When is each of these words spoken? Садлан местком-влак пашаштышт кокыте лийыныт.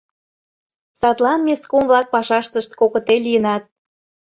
Садлан 0.99 1.39
местком-влак 1.47 2.07
пашаштышт 2.13 2.71
кокыте 2.79 3.15
лийыныт. 3.25 3.63